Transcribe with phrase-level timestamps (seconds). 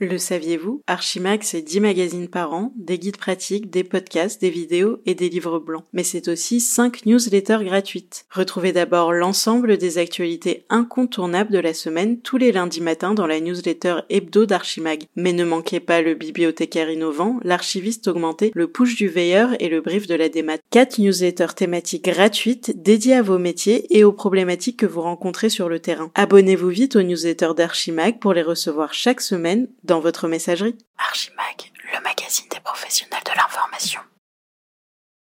[0.00, 0.82] Le saviez-vous?
[0.88, 5.28] Archimag, c'est 10 magazines par an, des guides pratiques, des podcasts, des vidéos et des
[5.28, 5.84] livres blancs.
[5.92, 8.26] Mais c'est aussi 5 newsletters gratuites.
[8.30, 13.38] Retrouvez d'abord l'ensemble des actualités incontournables de la semaine tous les lundis matins dans la
[13.38, 15.04] newsletter hebdo d'Archimag.
[15.14, 19.80] Mais ne manquez pas le bibliothécaire innovant, l'archiviste augmenté, le push du veilleur et le
[19.80, 20.58] brief de la démat.
[20.70, 25.68] 4 newsletters thématiques gratuites dédiées à vos métiers et aux problématiques que vous rencontrez sur
[25.68, 26.10] le terrain.
[26.16, 30.76] Abonnez-vous vite aux newsletters d'Archimag pour les recevoir chaque semaine dans votre messagerie.
[30.98, 34.00] Archimag, le magazine des professionnels de l'information.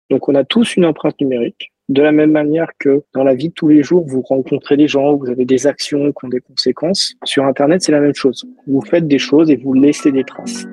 [0.10, 1.72] Donc on a tous une empreinte numérique.
[1.90, 4.88] De la même manière que dans la vie de tous les jours, vous rencontrez des
[4.88, 7.16] gens, vous avez des actions qui ont des conséquences.
[7.26, 8.46] Sur Internet, c'est la même chose.
[8.66, 10.66] Vous faites des choses et vous laissez des traces.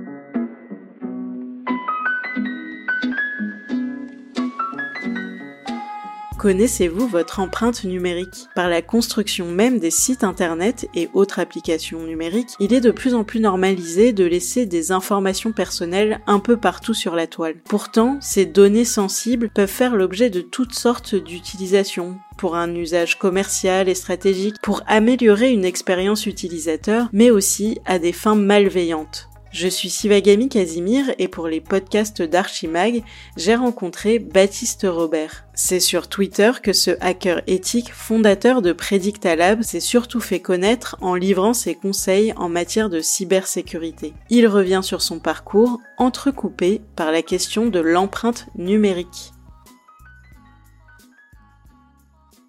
[6.38, 8.46] Connaissez-vous votre empreinte numérique?
[8.54, 13.14] Par la construction même des sites internet et autres applications numériques, il est de plus
[13.14, 17.56] en plus normalisé de laisser des informations personnelles un peu partout sur la toile.
[17.64, 23.88] Pourtant, ces données sensibles peuvent faire l'objet de toutes sortes d'utilisations, pour un usage commercial
[23.88, 29.28] et stratégique, pour améliorer une expérience utilisateur, mais aussi à des fins malveillantes.
[29.60, 33.02] Je suis Sivagami Casimir et pour les podcasts d'Archimag,
[33.36, 35.46] j'ai rencontré Baptiste Robert.
[35.52, 41.16] C'est sur Twitter que ce hacker éthique, fondateur de Predictalab, s'est surtout fait connaître en
[41.16, 44.12] livrant ses conseils en matière de cybersécurité.
[44.30, 49.32] Il revient sur son parcours, entrecoupé par la question de l'empreinte numérique.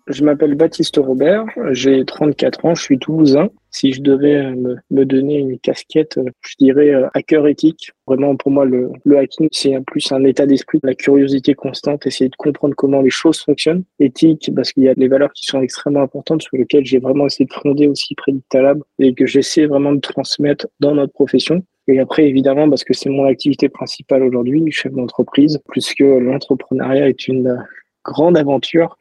[0.06, 3.50] Je m'appelle Baptiste Robert, j'ai 34 ans, je suis toulousain.
[3.72, 7.92] Si je devais me, donner une casquette, je dirais euh, hacker éthique.
[8.08, 12.30] Vraiment, pour moi, le, le hacking, c'est plus un état d'esprit, la curiosité constante, essayer
[12.30, 13.84] de comprendre comment les choses fonctionnent.
[14.00, 17.28] Éthique, parce qu'il y a des valeurs qui sont extrêmement importantes, sur lesquelles j'ai vraiment
[17.28, 21.64] essayé de fonder aussi Predictalab et que j'essaie vraiment de transmettre dans notre profession.
[21.88, 27.28] Et après, évidemment, parce que c'est mon activité principale aujourd'hui, chef d'entreprise, puisque l'entrepreneuriat est
[27.28, 27.66] une
[28.04, 28.98] grande aventure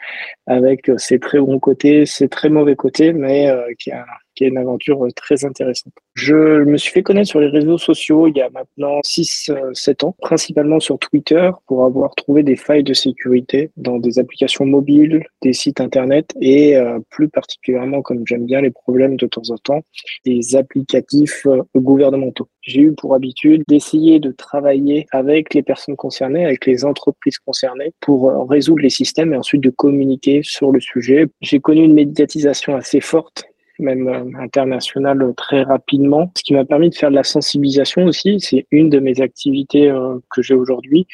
[0.47, 4.07] avec ses très bons côtés, ses très mauvais côtés, mais euh, qui a
[4.39, 5.93] qui est une aventure euh, très intéressante.
[6.15, 10.07] Je me suis fait connaître sur les réseaux sociaux il y a maintenant 6-7 euh,
[10.07, 15.25] ans, principalement sur Twitter, pour avoir trouvé des failles de sécurité dans des applications mobiles,
[15.43, 19.59] des sites internet et euh, plus particulièrement, comme j'aime bien les problèmes de temps en
[19.59, 19.83] temps,
[20.25, 22.49] des applicatifs gouvernementaux.
[22.63, 27.93] J'ai eu pour habitude d'essayer de travailler avec les personnes concernées, avec les entreprises concernées,
[28.01, 31.27] pour résoudre les systèmes et ensuite de communiquer sur le sujet.
[31.41, 36.31] J'ai connu une médiatisation assez forte même euh, international euh, très rapidement.
[36.37, 39.91] Ce qui m'a permis de faire de la sensibilisation aussi, c'est une de mes activités
[39.91, 41.07] euh, que j'ai aujourd'hui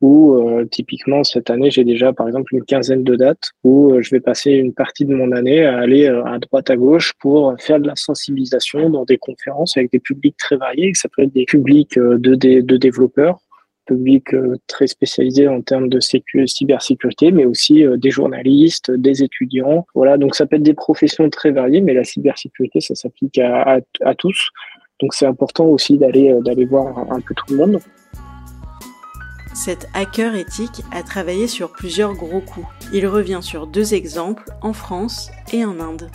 [0.00, 0.40] où
[0.70, 4.52] typiquement cette année j'ai déjà par exemple une quinzaine de dates où je vais passer
[4.52, 7.96] une partie de mon année à aller à droite à gauche pour faire de la
[7.96, 10.92] sensibilisation dans des conférences avec des publics très variés.
[10.94, 13.40] Ça peut être des publics de, de développeurs,
[13.88, 19.86] public euh, très spécialisé en termes de cybersécurité, mais aussi euh, des journalistes, des étudiants.
[19.94, 23.80] Voilà, donc ça peut être des professions très variées, mais la cybersécurité, ça s'applique à,
[24.16, 24.50] tous.
[25.00, 27.78] Donc c'est important aussi d'aller euh, d'aller voir un peu tout le monde.
[29.54, 32.66] Cet hacker éthique a travaillé sur plusieurs gros coups.
[32.92, 36.10] Il revient sur deux exemples en France et en Inde.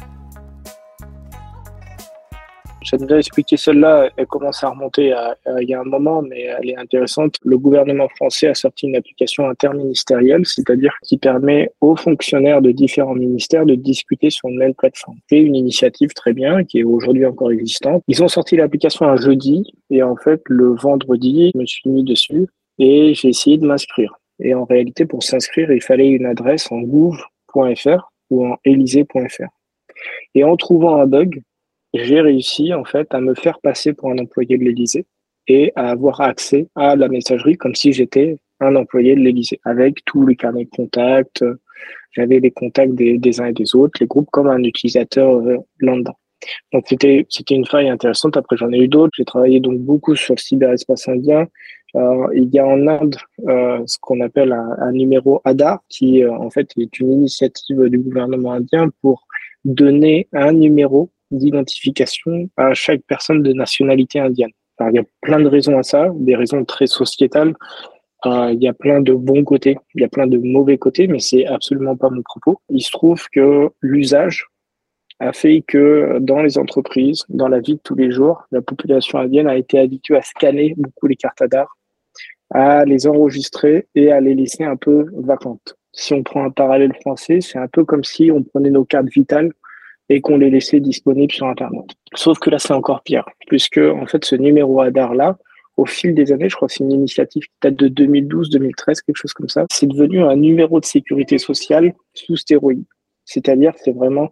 [2.83, 4.09] J'aime bien expliquer celle-là.
[4.17, 7.35] Elle commence à remonter à, il y a un moment, mais elle est intéressante.
[7.43, 13.15] Le gouvernement français a sorti une application interministérielle, c'est-à-dire qui permet aux fonctionnaires de différents
[13.15, 15.17] ministères de discuter sur une même plateforme.
[15.29, 18.03] C'est une initiative très bien, qui est aujourd'hui encore existante.
[18.07, 22.03] Ils ont sorti l'application un jeudi, et en fait, le vendredi, je me suis mis
[22.03, 22.47] dessus
[22.79, 24.13] et j'ai essayé de m'inscrire.
[24.39, 29.47] Et en réalité, pour s'inscrire, il fallait une adresse en gouv.fr ou en élysée.fr.
[30.35, 31.41] Et en trouvant un bug,
[31.93, 35.05] j'ai réussi en fait à me faire passer pour un employé de l'Élysée
[35.47, 40.03] et à avoir accès à la messagerie comme si j'étais un employé de l'Élysée avec
[40.05, 41.43] tous les carnets de contacts.
[42.11, 46.13] J'avais les contacts des, uns et des autres, les groupes comme un utilisateur euh, lambda.
[46.71, 48.37] Donc c'était c'était une faille intéressante.
[48.37, 49.13] Après j'en ai eu d'autres.
[49.15, 51.47] J'ai travaillé donc beaucoup sur le cyberespace indien.
[51.95, 53.15] il y a en Inde
[53.47, 57.99] euh, ce qu'on appelle un, numéro ADAR qui euh, en fait est une initiative du
[57.99, 59.25] gouvernement indien pour
[59.63, 64.51] donner un numéro d'identification à chaque personne de nationalité indienne.
[64.79, 67.53] il y a plein de raisons à ça, des raisons très sociétales.
[68.25, 71.07] Euh, il y a plein de bons côtés, il y a plein de mauvais côtés,
[71.07, 72.61] mais c'est absolument pas mon propos.
[72.69, 74.47] Il se trouve que l'usage
[75.19, 79.19] a fait que dans les entreprises, dans la vie de tous les jours, la population
[79.19, 81.77] indienne a été habituée à scanner beaucoup les cartes d'art,
[82.49, 85.75] à les enregistrer et à les laisser un peu vacantes.
[85.91, 89.09] Si on prend un parallèle français, c'est un peu comme si on prenait nos cartes
[89.09, 89.51] vitales
[90.13, 91.85] et qu'on les laissait disponibles sur Internet.
[92.13, 95.37] Sauf que là, c'est encore pire, puisque en fait, ce numéro ADAR là,
[95.75, 99.01] au fil des années, je crois que c'est une initiative qui date de 2012, 2013,
[99.01, 102.83] quelque chose comme ça, c'est devenu un numéro de sécurité sociale sous stéroïde.
[103.25, 104.29] C'est-à-dire, c'est vraiment,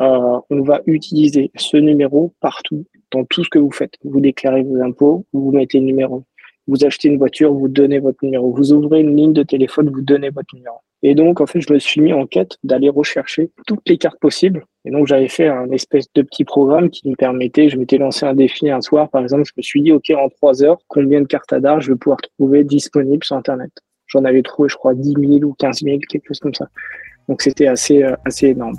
[0.00, 3.94] euh, on va utiliser ce numéro partout, dans tout ce que vous faites.
[4.02, 6.24] Vous déclarez vos impôts, vous mettez le numéro.
[6.66, 8.52] Vous achetez une voiture, vous donnez votre numéro.
[8.52, 10.78] Vous ouvrez une ligne de téléphone, vous donnez votre numéro.
[11.02, 14.18] Et donc, en fait, je me suis mis en quête d'aller rechercher toutes les cartes
[14.20, 14.64] possibles.
[14.84, 18.26] Et donc, j'avais fait un espèce de petit programme qui me permettait, je m'étais lancé
[18.26, 21.20] un défi un soir, par exemple, je me suis dit, OK, en trois heures, combien
[21.20, 23.70] de cartes ADAR je vais pouvoir trouver disponibles sur Internet?
[24.06, 26.68] J'en avais trouvé, je crois, 10 000 ou 15 000, quelque chose comme ça.
[27.28, 28.76] Donc, c'était assez, euh, assez énorme.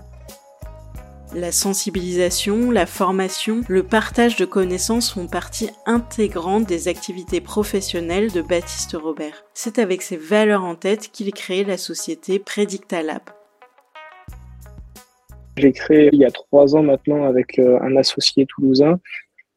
[1.33, 8.41] La sensibilisation, la formation, le partage de connaissances font partie intégrante des activités professionnelles de
[8.41, 9.45] Baptiste Robert.
[9.53, 13.21] C'est avec ces valeurs en tête qu'il crée la société Predictalab.
[15.55, 18.99] J'ai créé il y a trois ans maintenant avec euh, un associé toulousain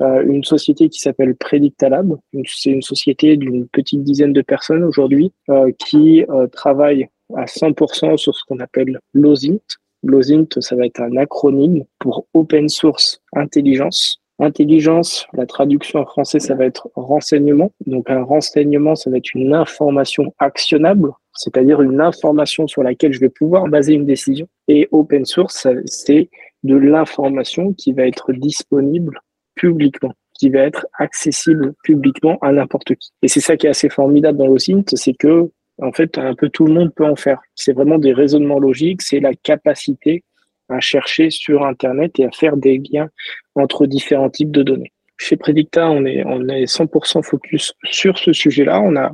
[0.00, 2.16] euh, une société qui s'appelle Predictalab.
[2.46, 8.34] C'est une société d'une petite dizaine de personnes aujourd'hui euh, qui travaille à 100% sur
[8.34, 9.60] ce qu'on appelle l'OSINT,
[10.04, 14.20] L'OSINT, ça va être un acronyme pour Open Source Intelligence.
[14.38, 17.70] Intelligence, la traduction en français, ça va être renseignement.
[17.86, 23.20] Donc un renseignement, ça va être une information actionnable, c'est-à-dire une information sur laquelle je
[23.20, 24.46] vais pouvoir baser une décision.
[24.68, 26.28] Et open source, c'est
[26.64, 29.20] de l'information qui va être disponible
[29.54, 33.10] publiquement qui va être accessible publiquement à n'importe qui.
[33.22, 35.50] Et c'est ça qui est assez formidable dans l'OSINT, c'est que
[35.82, 37.40] en fait, un peu tout le monde peut en faire.
[37.54, 40.24] C'est vraiment des raisonnements logiques, c'est la capacité
[40.68, 43.10] à chercher sur Internet et à faire des liens
[43.54, 44.92] entre différents types de données.
[45.16, 48.80] Chez Predicta, on est, on est 100% focus sur ce sujet-là.
[48.80, 49.12] On a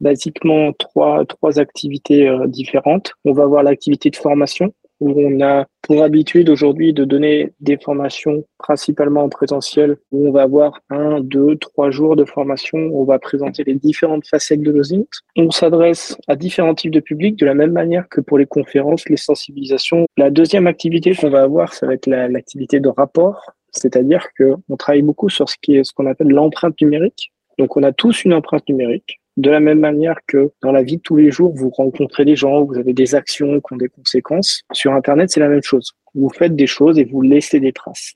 [0.00, 3.12] basiquement trois, trois activités euh, différentes.
[3.24, 7.76] On va avoir l'activité de formation où on a pour habitude aujourd'hui de donner des
[7.78, 13.04] formations principalement en présentiel, où on va avoir un, deux, trois jours de formation, on
[13.04, 15.08] va présenter les différentes facettes de l'OSINT.
[15.36, 19.08] On s'adresse à différents types de publics de la même manière que pour les conférences,
[19.08, 20.06] les sensibilisations.
[20.16, 25.02] La deuxième activité qu'on va avoir, ça va être l'activité de rapport, c'est-à-dire qu'on travaille
[25.02, 27.32] beaucoup sur ce est ce qu'on appelle l'empreinte numérique.
[27.58, 29.19] Donc on a tous une empreinte numérique.
[29.36, 32.36] De la même manière que dans la vie de tous les jours, vous rencontrez des
[32.36, 34.62] gens, vous avez des actions qui ont des conséquences.
[34.72, 35.92] Sur Internet, c'est la même chose.
[36.14, 38.14] Vous faites des choses et vous laissez des traces.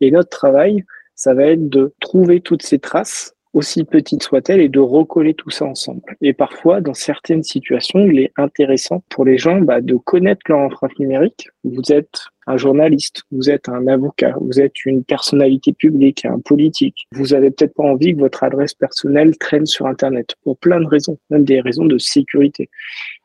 [0.00, 0.84] Et notre travail,
[1.14, 5.50] ça va être de trouver toutes ces traces aussi petites soient-elles, et de recoller tout
[5.50, 6.02] ça ensemble.
[6.20, 10.60] Et parfois, dans certaines situations, il est intéressant pour les gens bah, de connaître leur
[10.60, 11.48] empreinte numérique.
[11.64, 17.06] Vous êtes un journaliste, vous êtes un avocat, vous êtes une personnalité publique, un politique.
[17.12, 20.86] Vous avez peut-être pas envie que votre adresse personnelle traîne sur Internet pour plein de
[20.86, 22.68] raisons, même des raisons de sécurité.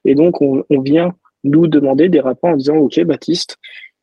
[0.05, 3.57] Et donc, on, vient nous demander des rapports en disant, OK, Baptiste,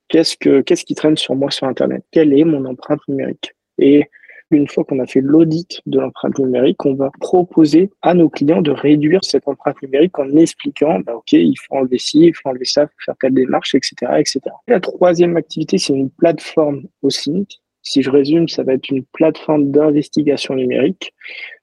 [0.09, 2.05] qu'est-ce que, qu'est-ce qui traîne sur moi sur Internet?
[2.11, 3.55] Quelle est mon empreinte numérique?
[3.79, 4.09] Et
[4.57, 8.63] une fois qu'on a fait l'audit de l'empreinte numérique, on va proposer à nos clients
[8.63, 12.49] de réduire cette empreinte numérique en expliquant, bah, OK, il faut enlever ci, il faut
[12.49, 14.41] enlever ça, il faut faire telle démarche, etc., etc.
[14.69, 17.47] La troisième activité, c'est une plateforme aussi.
[17.83, 21.13] Si je résume, ça va être une plateforme d'investigation numérique.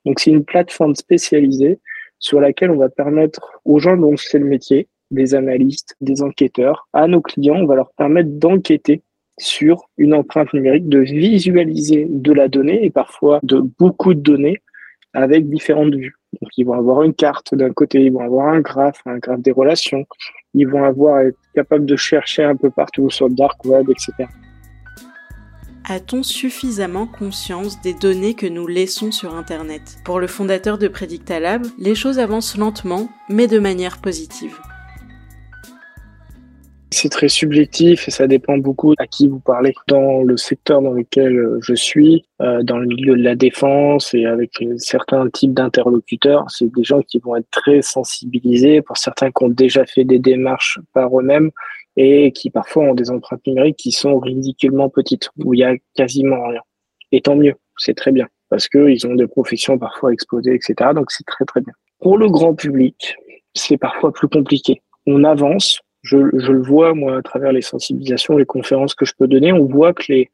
[0.06, 1.80] Donc, c'est une plateforme spécialisée
[2.20, 6.88] sur laquelle on va permettre aux gens dont c'est le métier, des analystes, des enquêteurs,
[6.94, 9.02] à nos clients, on va leur permettre d'enquêter
[9.40, 14.62] sur une empreinte numérique, de visualiser de la donnée et parfois de beaucoup de données
[15.14, 16.16] avec différentes vues.
[16.42, 19.42] Donc, ils vont avoir une carte d'un côté, ils vont avoir un graphe, un graphe
[19.42, 20.06] des relations,
[20.54, 24.28] ils vont avoir être capables de chercher un peu partout sur le dark web, etc.
[25.92, 29.98] A-t-on suffisamment conscience des données que nous laissons sur Internet?
[30.06, 34.56] Pour le fondateur de Predictalab, les choses avancent lentement, mais de manière positive.
[37.02, 39.74] C'est très subjectif et ça dépend beaucoup à qui vous parlez.
[39.88, 44.14] Dans le secteur dans lequel euh, je suis, euh, dans le milieu de la défense
[44.14, 49.32] et avec certains types d'interlocuteurs, c'est des gens qui vont être très sensibilisés, pour certains
[49.32, 51.52] qui ont déjà fait des démarches par eux-mêmes
[51.96, 55.76] et qui parfois ont des empreintes numériques qui sont ridiculement petites, où il y a
[55.96, 56.62] quasiment rien.
[57.14, 60.90] Et tant mieux, c'est très bien, parce qu'ils ont des professions parfois exposées, etc.
[60.94, 61.74] Donc c'est très très bien.
[62.02, 63.16] Pour le grand public,
[63.54, 64.82] c'est parfois plus compliqué.
[65.06, 69.28] On avance, je, le vois, moi, à travers les sensibilisations, les conférences que je peux
[69.28, 70.30] donner, on voit que les,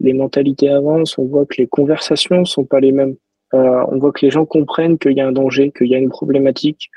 [0.00, 3.16] mentalités avancent, on voit que les conversations sont pas les mêmes.
[3.54, 5.98] Euh, on voit que les gens comprennent qu'il y a un danger, qu'il y a
[5.98, 6.90] une problématique.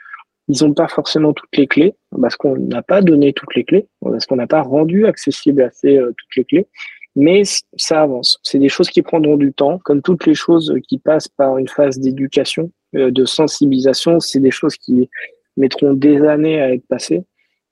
[0.47, 3.87] Ils n'ont pas forcément toutes les clés, parce qu'on n'a pas donné toutes les clés,
[4.01, 6.67] parce qu'on n'a pas rendu accessible assez euh, toutes les clés.
[7.15, 7.41] Mais
[7.75, 8.39] ça avance.
[8.43, 11.67] C'est des choses qui prendront du temps, comme toutes les choses qui passent par une
[11.67, 14.19] phase d'éducation, euh, de sensibilisation.
[14.19, 15.09] C'est des choses qui
[15.57, 17.23] mettront des années à être passées.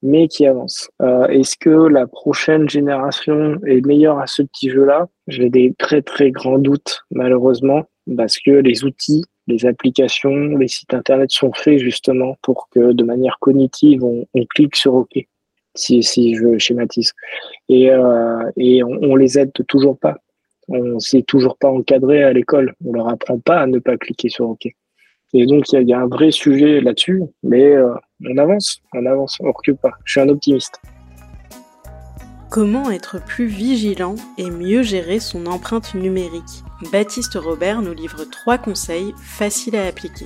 [0.01, 0.89] Mais qui avance.
[1.01, 5.07] Euh, Est-ce que la prochaine génération est meilleure à ce petit jeu-là?
[5.27, 7.83] J'ai des très très grands doutes, malheureusement,
[8.15, 13.03] parce que les outils, les applications, les sites internet sont faits justement pour que de
[13.03, 14.25] manière cognitive, on,
[14.55, 15.17] clique sur OK.
[15.75, 16.01] Si,
[16.35, 17.13] je schématise.
[17.69, 20.17] Et, euh, et on, on les aide toujours pas.
[20.67, 22.73] On s'est toujours pas encadré à l'école.
[22.85, 24.67] On leur apprend pas à ne pas cliquer sur OK.
[25.33, 27.93] Et donc, il y a, y a, un vrai sujet là-dessus, mais euh,
[28.25, 29.91] on avance, on avance, on recule pas.
[30.03, 30.81] Je suis un optimiste.
[32.49, 36.63] Comment être plus vigilant et mieux gérer son empreinte numérique?
[36.91, 40.25] Baptiste Robert nous livre trois conseils faciles à appliquer.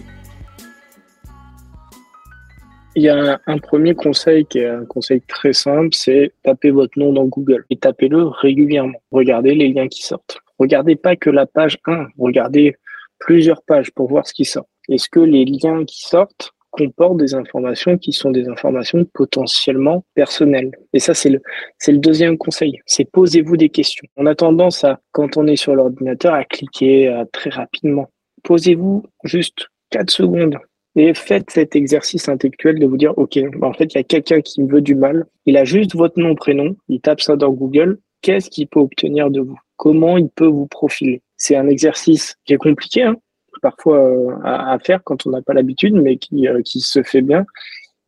[2.96, 6.72] Il y a un, un, premier conseil qui est un conseil très simple, c'est taper
[6.72, 9.02] votre nom dans Google et tapez-le régulièrement.
[9.12, 10.38] Regardez les liens qui sortent.
[10.60, 12.78] Regardez pas que la page 1, regardez
[13.20, 14.68] plusieurs pages pour voir ce qui sort.
[14.90, 20.72] Est-ce que les liens qui sortent comportent des informations qui sont des informations potentiellement personnelles?
[20.92, 22.80] Et ça, c'est le, deuxième conseil.
[22.86, 24.08] C'est posez-vous des questions.
[24.18, 28.10] On a tendance à, quand on est sur l'ordinateur, à cliquer à, très rapidement.
[28.44, 30.58] Posez-vous juste 4 secondes
[30.96, 34.04] et faites cet exercice intellectuel de vous dire, OK, bah en fait, il y a
[34.04, 35.26] quelqu'un qui me veut du mal.
[35.46, 36.76] Il a juste votre nom, prénom.
[36.88, 38.00] Il tape ça dans Google.
[38.22, 39.60] Qu'est-ce qu'il peut obtenir de vous?
[39.78, 41.22] Comment il peut vous profiler?
[41.36, 43.16] C'est un exercice qui est compliqué, hein
[43.64, 47.22] parfois euh, à, faire quand on n'a pas l'habitude, mais qui, euh, qui se fait
[47.22, 47.46] bien.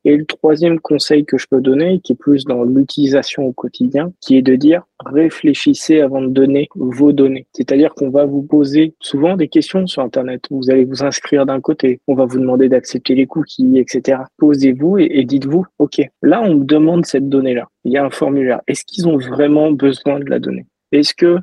[0.08, 4.14] Et le troisième conseil que je peux donner, qui est plus dans l'utilisation au quotidien,
[4.22, 7.48] qui est de dire réfléchissez avant de donner vos données.
[7.54, 10.46] C'est-à-dire qu'on va vous poser souvent des questions sur Internet.
[10.52, 14.20] Vous allez vous inscrire d'un côté, on va vous demander d'accepter les cookies, etc.
[14.38, 17.68] Posez-vous et, et dites-vous, OK, là on me demande cette donnée-là.
[17.84, 18.62] Il y a un formulaire.
[18.68, 20.68] Est-ce qu'ils ont vraiment besoin de la donnée?
[20.92, 21.40] Est-ce que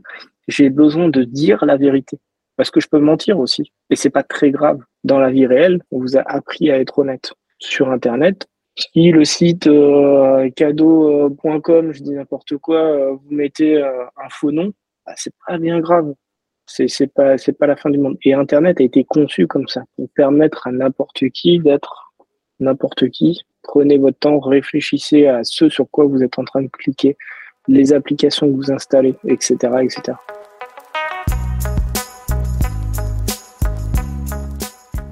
[0.47, 2.19] j'ai besoin de dire la vérité?
[2.57, 3.73] Parce que je peux mentir aussi.
[3.91, 4.81] Et c'est pas très grave.
[5.05, 7.33] Dans la vie réelle, on vous a appris à être honnête.
[7.59, 14.05] Sur Internet, si le site euh, cadeau.com, je dis n'importe quoi, euh, vous mettez euh,
[14.17, 14.73] un faux nom,
[15.07, 16.15] bah, c'est pas bien grave.
[16.67, 18.17] C'est pas c'est pas la fin du monde.
[18.23, 22.15] Et Internet a été conçu comme ça pour permettre à n'importe qui d'être
[22.61, 23.43] n'importe qui.
[23.63, 27.17] Prenez votre temps, réfléchissez à ce sur quoi vous êtes en train de cliquer,
[27.69, 30.15] les applications que vous installez, etc., etc.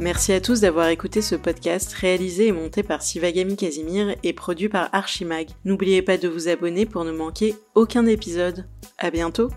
[0.00, 4.71] Merci à tous d'avoir écouté ce podcast réalisé et monté par Sivagami Casimir et produit
[4.71, 5.49] par Archimag.
[5.66, 8.64] N'oubliez pas de vous abonner pour ne manquer aucun épisode.
[8.97, 9.50] À bientôt!